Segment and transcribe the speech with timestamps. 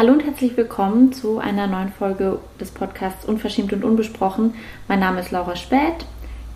[0.00, 4.54] Hallo und herzlich willkommen zu einer neuen Folge des Podcasts Unverschämt und Unbesprochen.
[4.88, 6.06] Mein Name ist Laura Späth.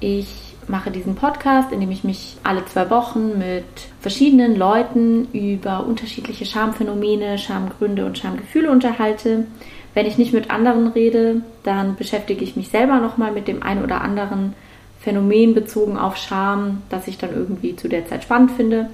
[0.00, 3.66] Ich mache diesen Podcast, in dem ich mich alle zwei Wochen mit
[4.00, 9.46] verschiedenen Leuten über unterschiedliche Schamphänomene, Schamgründe und Schamgefühle unterhalte.
[9.92, 13.84] Wenn ich nicht mit anderen rede, dann beschäftige ich mich selber nochmal mit dem einen
[13.84, 14.54] oder anderen
[15.00, 18.88] Phänomen bezogen auf Scham, das ich dann irgendwie zu der Zeit spannend finde.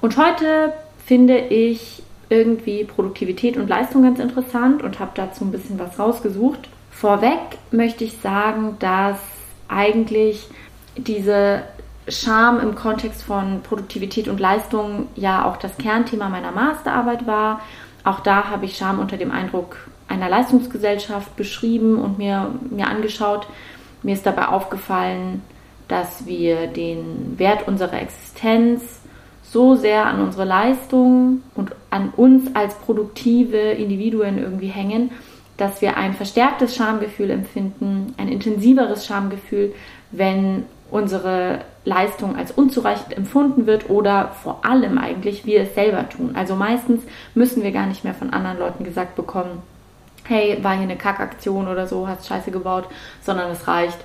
[0.00, 0.72] Und heute
[1.06, 2.02] finde ich
[2.32, 6.68] irgendwie Produktivität und Leistung ganz interessant und habe dazu ein bisschen was rausgesucht.
[6.90, 9.18] Vorweg möchte ich sagen, dass
[9.68, 10.48] eigentlich
[10.96, 11.62] diese
[12.08, 17.60] Scham im Kontext von Produktivität und Leistung ja auch das Kernthema meiner Masterarbeit war.
[18.02, 19.76] Auch da habe ich Scham unter dem Eindruck
[20.08, 23.46] einer Leistungsgesellschaft beschrieben und mir, mir angeschaut.
[24.02, 25.42] Mir ist dabei aufgefallen,
[25.88, 28.82] dass wir den Wert unserer Existenz
[29.42, 35.10] so sehr an unsere Leistung und an uns als produktive Individuen irgendwie hängen,
[35.56, 39.74] dass wir ein verstärktes Schamgefühl empfinden, ein intensiveres Schamgefühl,
[40.10, 46.32] wenn unsere Leistung als unzureichend empfunden wird oder vor allem eigentlich wir es selber tun.
[46.34, 47.02] Also meistens
[47.34, 49.62] müssen wir gar nicht mehr von anderen Leuten gesagt bekommen,
[50.24, 52.84] hey, war hier eine Kackaktion oder so, hast Scheiße gebaut,
[53.22, 53.98] sondern es reicht,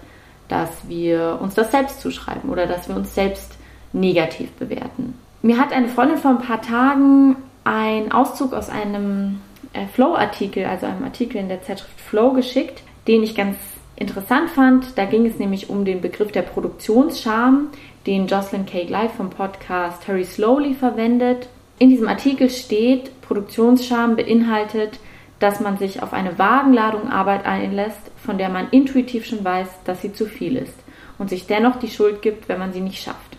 [0.48, 3.58] dass wir uns das selbst zuschreiben oder dass wir uns selbst
[3.94, 5.14] negativ bewerten.
[5.42, 7.36] Mir hat eine Freundin vor ein paar Tagen
[7.68, 9.42] einen Auszug aus einem
[9.74, 13.58] äh, Flow-Artikel, also einem Artikel in der Zeitschrift Flow geschickt, den ich ganz
[13.96, 14.98] interessant fand.
[14.98, 17.68] Da ging es nämlich um den Begriff der Produktionsscham,
[18.06, 18.86] den Jocelyn K.
[18.86, 21.50] Gleif vom Podcast Hurry Slowly verwendet.
[21.78, 25.00] In diesem Artikel steht, Produktionsscham beinhaltet,
[25.40, 30.02] dass man sich auf eine Wagenladung Arbeit einlässt, von der man intuitiv schon weiß, dass
[30.02, 30.74] sie zu viel ist
[31.18, 33.38] und sich dennoch die Schuld gibt, wenn man sie nicht schafft.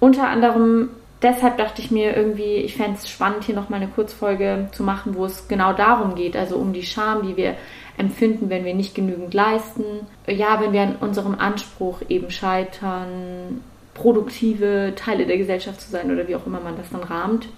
[0.00, 0.90] Unter anderem
[1.22, 5.14] deshalb dachte ich mir irgendwie, ich fände es spannend, hier nochmal eine Kurzfolge zu machen,
[5.14, 7.54] wo es genau darum geht, also um die Scham, die wir
[7.96, 9.84] empfinden, wenn wir nicht genügend leisten.
[10.26, 13.62] Ja, wenn wir an unserem Anspruch eben scheitern,
[13.94, 17.48] produktive Teile der Gesellschaft zu sein oder wie auch immer man das dann rahmt.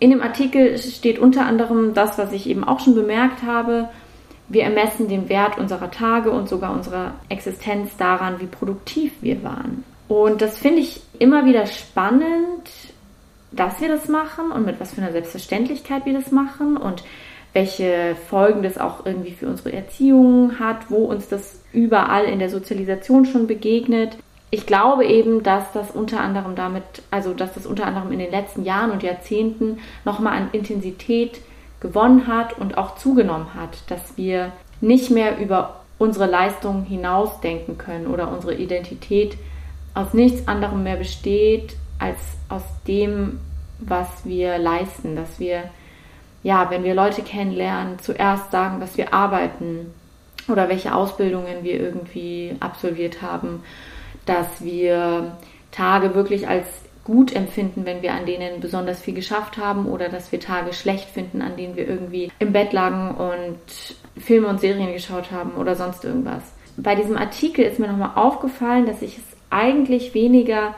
[0.00, 3.88] In dem Artikel steht unter anderem das, was ich eben auch schon bemerkt habe.
[4.48, 9.84] Wir ermessen den Wert unserer Tage und sogar unserer Existenz daran, wie produktiv wir waren.
[10.08, 12.68] Und das finde ich immer wieder spannend,
[13.54, 17.04] dass wir das machen und mit was für einer Selbstverständlichkeit wir das machen und
[17.52, 22.50] welche Folgen das auch irgendwie für unsere Erziehung hat, wo uns das überall in der
[22.50, 24.16] Sozialisation schon begegnet.
[24.50, 28.30] Ich glaube eben, dass das unter anderem damit, also dass das unter anderem in den
[28.30, 31.40] letzten Jahren und Jahrzehnten nochmal an Intensität
[31.80, 38.08] gewonnen hat und auch zugenommen hat, dass wir nicht mehr über unsere Leistung hinausdenken können
[38.08, 39.36] oder unsere Identität
[39.94, 42.18] aus nichts anderem mehr besteht als
[42.48, 43.40] aus dem,
[43.78, 45.64] was wir leisten, dass wir,
[46.42, 49.92] ja, wenn wir Leute kennenlernen, zuerst sagen, dass wir arbeiten
[50.48, 53.62] oder welche Ausbildungen wir irgendwie absolviert haben,
[54.26, 55.36] dass wir
[55.70, 56.66] Tage wirklich als
[57.04, 61.08] gut empfinden, wenn wir an denen besonders viel geschafft haben oder dass wir Tage schlecht
[61.10, 63.58] finden, an denen wir irgendwie im Bett lagen und
[64.16, 66.42] Filme und Serien geschaut haben oder sonst irgendwas.
[66.76, 70.74] Bei diesem Artikel ist mir nochmal aufgefallen, dass ich es eigentlich weniger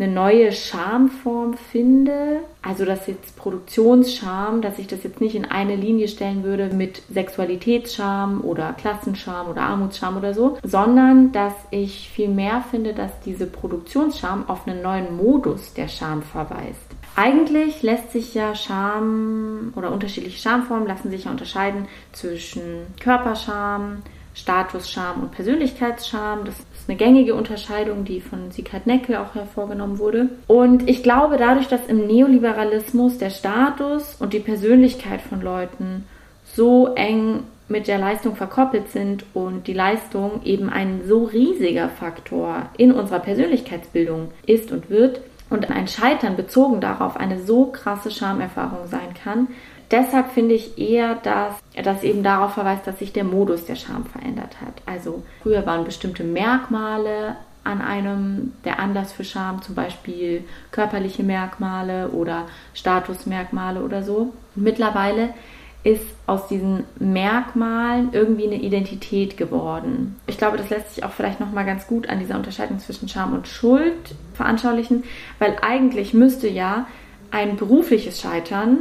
[0.00, 5.76] eine neue Schamform finde, also das jetzt Produktionsscham, dass ich das jetzt nicht in eine
[5.76, 12.28] Linie stellen würde mit Sexualitätsscham oder Klassenscham oder Armutsscham oder so, sondern dass ich viel
[12.28, 16.80] mehr finde, dass diese Produktionsscham auf einen neuen Modus der Scham verweist.
[17.16, 23.98] Eigentlich lässt sich ja Scham oder unterschiedliche Schamformen lassen sich ja unterscheiden zwischen Körperscham,
[24.34, 26.44] Statusscham und Persönlichkeitsscham.
[26.44, 30.28] Das ist eine gängige Unterscheidung, die von Sieghard Neckel auch hervorgenommen wurde.
[30.46, 36.04] Und ich glaube, dadurch, dass im Neoliberalismus der Status und die Persönlichkeit von Leuten
[36.44, 42.68] so eng mit der Leistung verkoppelt sind und die Leistung eben ein so riesiger Faktor
[42.76, 45.20] in unserer Persönlichkeitsbildung ist und wird
[45.50, 49.48] und ein Scheitern bezogen darauf eine so krasse Schamerfahrung sein kann,
[49.90, 54.04] deshalb finde ich eher, dass das eben darauf verweist, dass sich der Modus der Scham
[54.04, 54.74] verändert hat.
[54.86, 62.08] Also früher waren bestimmte Merkmale an einem der Anlass für Scham, zum Beispiel körperliche Merkmale
[62.08, 64.32] oder Statusmerkmale oder so.
[64.54, 65.34] Mittlerweile
[65.82, 70.20] ist aus diesen Merkmalen irgendwie eine Identität geworden.
[70.26, 73.08] Ich glaube, das lässt sich auch vielleicht noch mal ganz gut an dieser Unterscheidung zwischen
[73.08, 75.04] Scham und Schuld veranschaulichen,
[75.38, 76.86] weil eigentlich müsste ja
[77.30, 78.78] ein berufliches Scheitern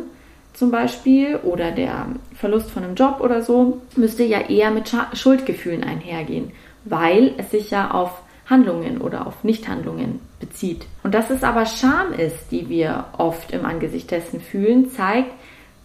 [0.53, 5.83] zum Beispiel oder der Verlust von einem Job oder so, müsste ja eher mit Schuldgefühlen
[5.83, 6.51] einhergehen,
[6.85, 10.85] weil es sich ja auf Handlungen oder auf Nichthandlungen bezieht.
[11.03, 15.31] Und dass es aber Scham ist, die wir oft im Angesicht dessen fühlen, zeigt,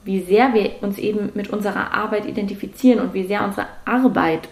[0.05, 4.49] wie sehr wir uns eben mit unserer Arbeit identifizieren und wie sehr unsere Arbeit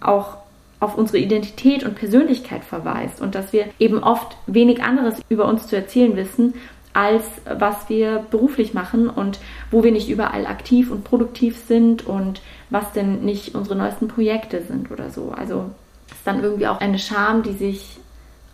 [0.00, 0.38] auch
[0.80, 5.66] auf unsere Identität und Persönlichkeit verweist und dass wir eben oft wenig anderes über uns
[5.66, 6.54] zu erzählen wissen,
[6.98, 9.38] als was wir beruflich machen und
[9.70, 12.40] wo wir nicht überall aktiv und produktiv sind und
[12.70, 15.30] was denn nicht unsere neuesten Projekte sind oder so.
[15.30, 15.70] Also
[16.10, 17.98] ist dann irgendwie auch eine Scham, die sich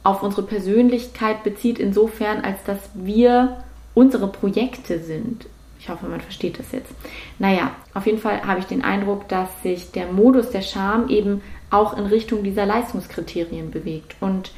[0.02, 3.64] auf unsere Persönlichkeit bezieht, insofern, als dass wir
[3.94, 5.46] unsere Projekte sind.
[5.80, 6.92] Ich hoffe, man versteht das jetzt.
[7.38, 11.40] Naja, auf jeden Fall habe ich den Eindruck, dass sich der Modus der Scham eben
[11.70, 14.52] auch in Richtung dieser Leistungskriterien bewegt und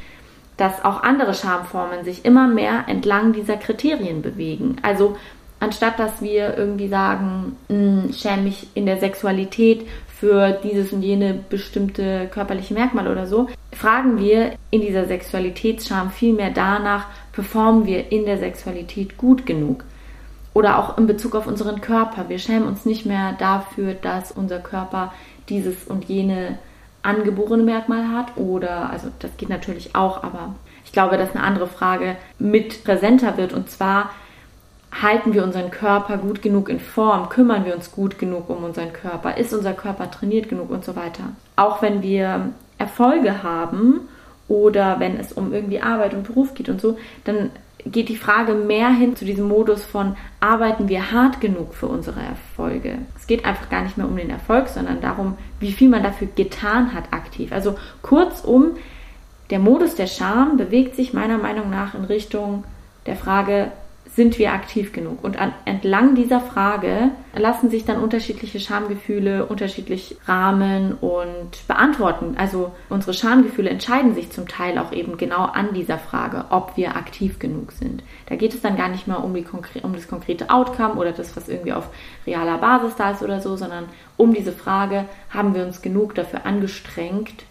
[0.57, 4.77] dass auch andere Schamformen sich immer mehr entlang dieser Kriterien bewegen.
[4.83, 5.17] Also
[5.61, 9.87] anstatt dass wir irgendwie sagen, hm, schäme mich in der Sexualität
[10.19, 16.51] für dieses und jene bestimmte körperliche Merkmal oder so, fragen wir in dieser Sexualitätsscham vielmehr
[16.51, 19.85] danach, performen wir in der Sexualität gut genug?
[20.55, 22.31] Oder auch in Bezug auf unseren Körper.
[22.31, 25.13] Wir schämen uns nicht mehr dafür, dass unser Körper
[25.51, 26.59] dieses und jene
[27.03, 30.55] angeborene Merkmal hat oder, also das geht natürlich auch, aber
[30.85, 34.11] ich glaube, dass eine andere Frage mit präsenter wird und zwar,
[35.03, 38.93] halten wir unseren Körper gut genug in Form, kümmern wir uns gut genug um unseren
[38.93, 41.25] Körper, ist unser Körper trainiert genug und so weiter.
[41.55, 44.09] Auch wenn wir Erfolge haben
[44.49, 47.51] oder wenn es um irgendwie Arbeit und Beruf geht und so, dann
[47.85, 52.21] geht die Frage mehr hin zu diesem Modus von, arbeiten wir hart genug für unsere
[52.21, 52.99] Erfolge?
[53.17, 56.29] Es geht einfach gar nicht mehr um den Erfolg, sondern darum, wie viel man dafür
[56.35, 57.53] getan hat aktiv.
[57.53, 58.77] Also kurzum,
[59.51, 62.65] der Modus der Scham bewegt sich meiner Meinung nach in Richtung
[63.07, 63.71] der Frage,
[64.17, 65.23] sind wir aktiv genug?
[65.23, 72.35] Und an, entlang dieser Frage lassen sich dann unterschiedliche Schamgefühle unterschiedlich rahmen und beantworten.
[72.39, 76.97] Also unsere Schamgefühle entscheiden sich zum Teil auch eben genau an dieser Frage, ob wir
[76.97, 78.03] aktiv genug sind.
[78.27, 79.37] Da geht es dann gar nicht mehr um,
[79.83, 81.91] um das konkrete Outcome oder das, was irgendwie auf
[82.27, 83.85] realer Basis da ist oder so, sondern
[84.17, 87.45] um diese Frage, haben wir uns genug dafür angestrengt,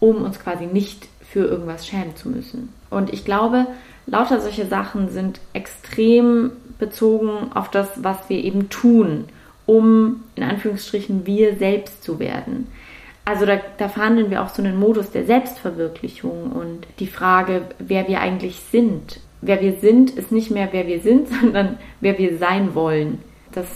[0.00, 2.72] um uns quasi nicht für irgendwas schämen zu müssen.
[2.88, 3.66] Und ich glaube,
[4.06, 9.26] lauter solche Sachen sind extrem bezogen auf das, was wir eben tun,
[9.66, 12.66] um in Anführungsstrichen wir selbst zu werden.
[13.24, 18.08] Also da, da verhandeln wir auch so einen Modus der Selbstverwirklichung und die Frage, wer
[18.08, 19.20] wir eigentlich sind.
[19.40, 23.18] Wer wir sind, ist nicht mehr wer wir sind, sondern wer wir sein wollen.
[23.52, 23.66] Das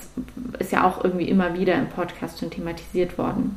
[0.59, 3.57] ist ja auch irgendwie immer wieder im Podcast schon thematisiert worden.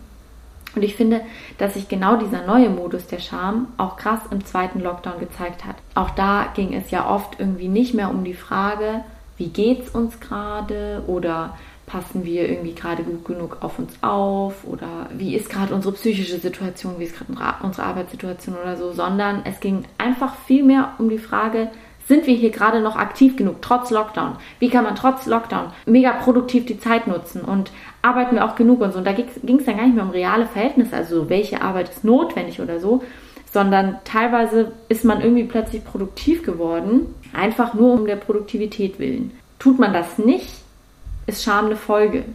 [0.75, 1.21] Und ich finde,
[1.57, 5.75] dass sich genau dieser neue Modus der Scham auch krass im zweiten Lockdown gezeigt hat.
[5.95, 9.03] Auch da ging es ja oft irgendwie nicht mehr um die Frage,
[9.37, 11.03] wie geht's uns gerade?
[11.07, 14.63] Oder passen wir irgendwie gerade gut genug auf uns auf?
[14.65, 19.41] Oder wie ist gerade unsere psychische Situation, wie ist gerade unsere Arbeitssituation oder so, sondern
[19.45, 21.71] es ging einfach viel mehr um die Frage,
[22.09, 24.35] sind wir hier gerade noch aktiv genug, trotz Lockdown?
[24.57, 27.71] Wie kann man trotz Lockdown mega produktiv die Zeit nutzen und
[28.01, 28.97] arbeiten wir auch genug und so?
[28.97, 29.27] Und da ging
[29.59, 33.03] es dann gar nicht mehr um reale Verhältnisse, also welche Arbeit ist notwendig oder so,
[33.53, 39.31] sondern teilweise ist man irgendwie plötzlich produktiv geworden, einfach nur um der Produktivität willen.
[39.59, 40.49] Tut man das nicht,
[41.27, 42.25] ist Scham eine Folge.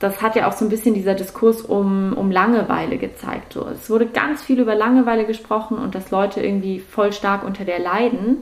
[0.00, 3.52] Das hat ja auch so ein bisschen dieser Diskurs um, um Langeweile gezeigt.
[3.52, 3.64] So.
[3.68, 7.78] Es wurde ganz viel über Langeweile gesprochen und dass Leute irgendwie voll stark unter der
[7.78, 8.38] leiden.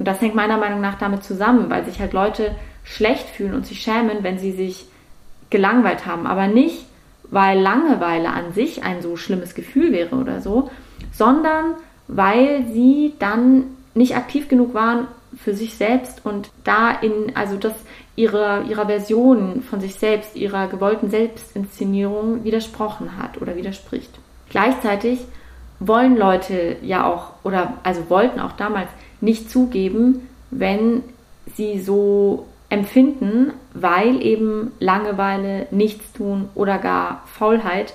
[0.00, 3.66] Und das hängt meiner Meinung nach damit zusammen, weil sich halt Leute schlecht fühlen und
[3.66, 4.86] sich schämen, wenn sie sich
[5.50, 6.26] gelangweilt haben.
[6.26, 6.86] Aber nicht,
[7.24, 10.70] weil Langeweile an sich ein so schlimmes Gefühl wäre oder so,
[11.12, 11.74] sondern
[12.08, 17.74] weil sie dann nicht aktiv genug waren für sich selbst und da in, also das
[18.16, 24.18] ihrer, ihrer Version von sich selbst, ihrer gewollten Selbstinszenierung widersprochen hat oder widerspricht.
[24.48, 25.20] Gleichzeitig
[25.78, 28.88] wollen Leute ja auch, oder also wollten auch damals
[29.20, 31.02] nicht zugeben, wenn
[31.54, 37.94] sie so empfinden, weil eben Langeweile, Nichtstun oder gar Faulheit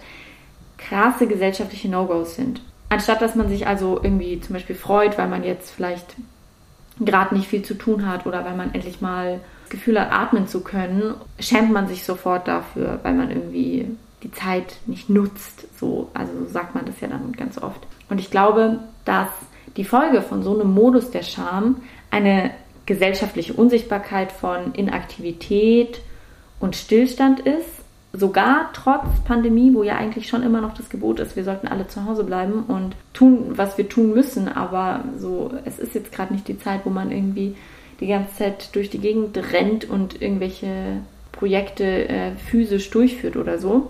[0.77, 2.61] krasse gesellschaftliche No-Gos sind.
[2.89, 6.15] Anstatt dass man sich also irgendwie zum Beispiel freut, weil man jetzt vielleicht
[6.99, 10.47] gerade nicht viel zu tun hat oder weil man endlich mal das Gefühl hat, atmen
[10.47, 13.87] zu können, schämt man sich sofort dafür, weil man irgendwie
[14.23, 15.67] die Zeit nicht nutzt.
[15.79, 17.81] So, also sagt man das ja dann ganz oft.
[18.09, 19.29] Und ich glaube, dass
[19.77, 22.51] die Folge von so einem Modus der Scham eine
[22.85, 26.01] gesellschaftliche Unsichtbarkeit von Inaktivität
[26.59, 27.69] und Stillstand ist,
[28.13, 31.87] sogar trotz Pandemie, wo ja eigentlich schon immer noch das Gebot ist, wir sollten alle
[31.87, 36.33] zu Hause bleiben und tun, was wir tun müssen, aber so, es ist jetzt gerade
[36.33, 37.55] nicht die Zeit, wo man irgendwie
[37.99, 41.01] die ganze Zeit durch die Gegend rennt und irgendwelche
[41.31, 43.89] Projekte äh, physisch durchführt oder so.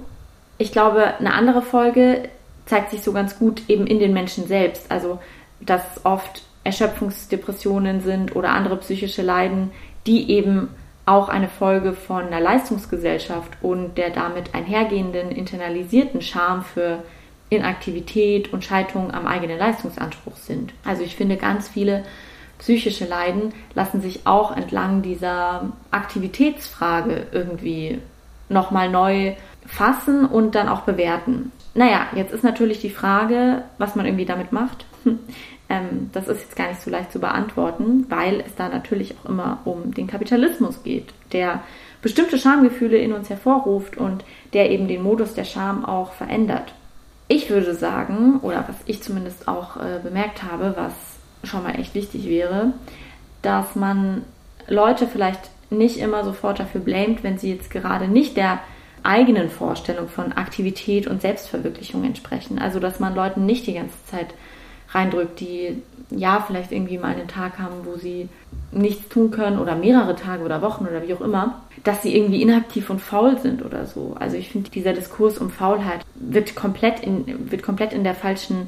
[0.58, 2.30] Ich glaube, eine andere Folge
[2.66, 4.92] zeigt sich so ganz gut eben in den Menschen selbst.
[4.92, 5.20] Also
[5.60, 9.72] dass oft Erschöpfungsdepressionen sind oder andere psychische Leiden,
[10.08, 10.70] die eben
[11.06, 17.04] auch eine Folge von einer Leistungsgesellschaft und der damit einhergehenden internalisierten Scham für
[17.50, 20.74] Inaktivität und Scheiterung am eigenen Leistungsanspruch sind.
[20.84, 22.04] Also ich finde, ganz viele
[22.58, 28.00] psychische Leiden lassen sich auch entlang dieser Aktivitätsfrage irgendwie
[28.50, 29.34] nochmal neu
[29.68, 31.52] fassen und dann auch bewerten.
[31.74, 34.86] Naja, jetzt ist natürlich die Frage, was man irgendwie damit macht.
[35.70, 39.30] ähm, das ist jetzt gar nicht so leicht zu beantworten, weil es da natürlich auch
[39.30, 41.64] immer um den Kapitalismus geht, der
[42.02, 46.74] bestimmte Schamgefühle in uns hervorruft und der eben den Modus der Scham auch verändert.
[47.28, 50.94] Ich würde sagen, oder was ich zumindest auch äh, bemerkt habe, was
[51.44, 52.74] schon mal echt wichtig wäre,
[53.42, 54.24] dass man
[54.68, 58.60] Leute vielleicht nicht immer sofort dafür blamet, wenn sie jetzt gerade nicht der
[59.04, 62.60] eigenen Vorstellung von Aktivität und Selbstverwirklichung entsprechen.
[62.60, 64.34] Also dass man Leuten nicht die ganze Zeit
[64.90, 68.30] reindrückt, die ja vielleicht irgendwie mal einen Tag haben, wo sie
[68.72, 72.42] nichts tun können oder mehrere Tage oder Wochen oder wie auch immer, dass sie irgendwie
[72.42, 74.16] inaktiv und faul sind oder so.
[74.20, 78.68] Also ich finde, dieser Diskurs um Faulheit wird komplett in, wird komplett in der falschen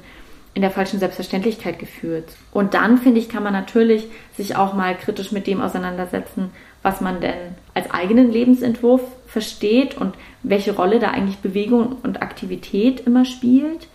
[0.53, 2.35] in der falschen Selbstverständlichkeit geführt.
[2.51, 6.49] Und dann, finde ich, kann man natürlich sich auch mal kritisch mit dem auseinandersetzen,
[6.81, 7.35] was man denn
[7.75, 13.87] als eigenen Lebensentwurf versteht und welche Rolle da eigentlich Bewegung und Aktivität immer spielt.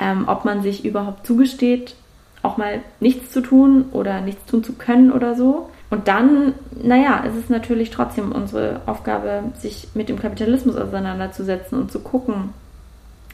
[0.00, 1.94] Ähm, ob man sich überhaupt zugesteht,
[2.42, 5.68] auch mal nichts zu tun oder nichts tun zu können oder so.
[5.90, 11.90] Und dann, naja, ist es natürlich trotzdem unsere Aufgabe, sich mit dem Kapitalismus auseinanderzusetzen und
[11.90, 12.54] zu gucken,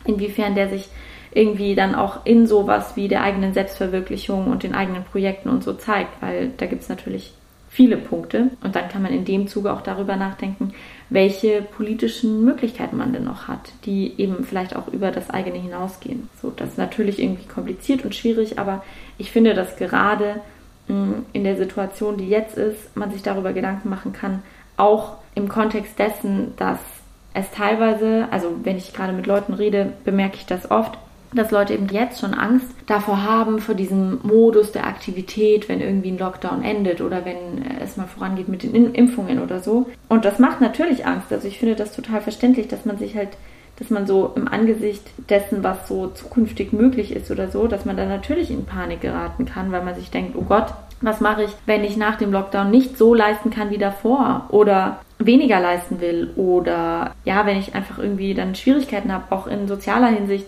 [0.05, 0.89] inwiefern der sich
[1.33, 5.75] irgendwie dann auch in sowas wie der eigenen Selbstverwirklichung und den eigenen Projekten und so
[5.75, 7.35] zeigt, weil da gibt es natürlich
[7.77, 10.73] viele Punkte und dann kann man in dem Zuge auch darüber nachdenken,
[11.11, 16.31] welche politischen Möglichkeiten man denn noch hat, die eben vielleicht auch über das eigene hinausgehen.
[16.41, 18.83] So, das ist natürlich irgendwie kompliziert und schwierig, aber
[19.19, 20.41] ich finde, dass gerade
[20.87, 24.43] hm, in der Situation, die jetzt ist, man sich darüber Gedanken machen kann,
[24.79, 26.79] auch im Kontext dessen, dass
[27.35, 30.99] es teilweise, also wenn ich gerade mit Leuten rede, bemerke ich das oft,
[31.33, 36.11] dass Leute eben jetzt schon Angst davor haben, vor diesem Modus der Aktivität, wenn irgendwie
[36.11, 39.87] ein Lockdown endet oder wenn es mal vorangeht mit den Impfungen oder so.
[40.09, 41.33] Und das macht natürlich Angst.
[41.33, 43.31] Also ich finde das total verständlich, dass man sich halt,
[43.79, 47.97] dass man so im Angesicht dessen, was so zukünftig möglich ist oder so, dass man
[47.97, 51.51] dann natürlich in Panik geraten kann, weil man sich denkt, oh Gott, was mache ich,
[51.67, 56.31] wenn ich nach dem Lockdown nicht so leisten kann wie davor oder weniger leisten will
[56.37, 60.47] oder ja, wenn ich einfach irgendwie dann Schwierigkeiten habe, auch in sozialer Hinsicht,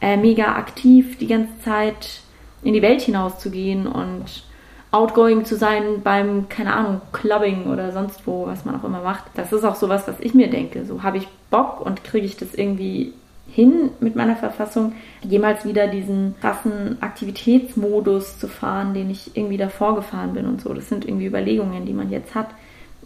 [0.00, 2.20] äh, mega aktiv die ganze Zeit
[2.62, 4.44] in die Welt hinauszugehen und
[4.92, 9.24] outgoing zu sein beim, keine Ahnung, Clubbing oder sonst wo, was man auch immer macht.
[9.34, 10.84] Das ist auch sowas, was ich mir denke.
[10.84, 13.12] So habe ich Bock und kriege ich das irgendwie
[13.52, 14.92] hin mit meiner Verfassung,
[15.22, 20.72] jemals wieder diesen krassen Aktivitätsmodus zu fahren, den ich irgendwie davor gefahren bin und so.
[20.72, 22.48] Das sind irgendwie Überlegungen, die man jetzt hat.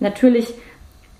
[0.01, 0.53] Natürlich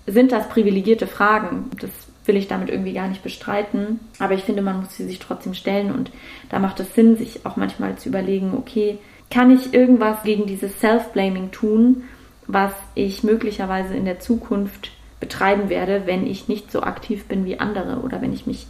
[0.05, 1.71] sind das privilegierte Fragen.
[1.79, 1.89] Das
[2.25, 3.99] will ich damit irgendwie gar nicht bestreiten.
[4.19, 6.11] Aber ich finde, man muss sie sich trotzdem stellen und
[6.49, 8.97] da macht es Sinn, sich auch manchmal zu überlegen, okay,
[9.29, 12.03] kann ich irgendwas gegen dieses Self-Blaming tun,
[12.47, 17.59] was ich möglicherweise in der Zukunft betreiben werde, wenn ich nicht so aktiv bin wie
[17.59, 18.67] andere oder wenn ich mich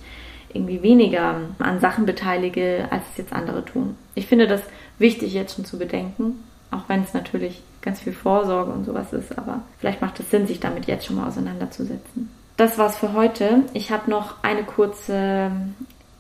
[0.53, 3.95] irgendwie weniger an Sachen beteilige, als es jetzt andere tun.
[4.15, 4.62] Ich finde das
[4.97, 9.38] wichtig jetzt schon zu bedenken, auch wenn es natürlich ganz viel Vorsorge und sowas ist,
[9.38, 13.63] aber vielleicht macht es Sinn, sich damit jetzt schon mal auseinanderzusetzen das war's für heute.
[13.74, 15.51] Ich habe noch eine kurze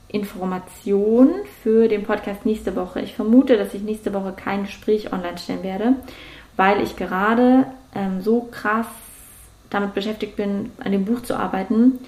[0.07, 3.01] Information für den Podcast nächste Woche.
[3.01, 5.93] Ich vermute, dass ich nächste Woche kein Gespräch online stellen werde,
[6.55, 8.87] weil ich gerade ähm, so krass
[9.69, 11.99] damit beschäftigt bin, an dem Buch zu arbeiten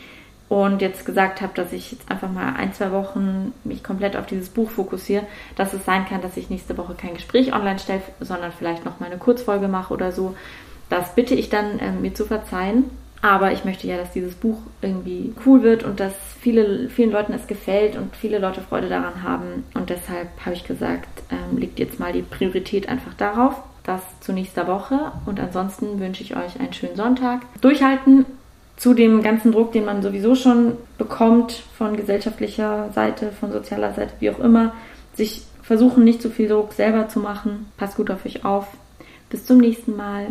[0.50, 4.26] und jetzt gesagt habe, dass ich jetzt einfach mal ein, zwei Wochen mich komplett auf
[4.26, 8.02] dieses Buch fokussiere, dass es sein kann, dass ich nächste Woche kein Gespräch online stelle,
[8.22, 10.36] sondern vielleicht noch mal eine Kurzfolge mache oder so.
[10.90, 12.86] Das bitte ich dann ähm, mir zu verzeihen.
[13.28, 17.34] Aber ich möchte ja, dass dieses Buch irgendwie cool wird und dass viele, vielen Leuten
[17.34, 19.66] es gefällt und viele Leute Freude daran haben.
[19.74, 23.62] Und deshalb habe ich gesagt, ähm, legt jetzt mal die Priorität einfach darauf.
[23.84, 25.12] Das zu nächster Woche.
[25.26, 27.42] Und ansonsten wünsche ich euch einen schönen Sonntag.
[27.60, 28.26] Durchhalten
[28.78, 34.14] zu dem ganzen Druck, den man sowieso schon bekommt von gesellschaftlicher Seite, von sozialer Seite,
[34.22, 34.74] wie auch immer.
[35.16, 37.70] Sich versuchen, nicht zu viel Druck selber zu machen.
[37.76, 38.68] Passt gut auf euch auf.
[39.30, 40.28] Bis zum nächsten Mal.